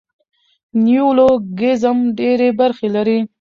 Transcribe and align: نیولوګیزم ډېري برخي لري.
نیولوګیزم 0.83 1.97
ډېري 2.17 2.49
برخي 2.59 2.87
لري. 2.95 3.19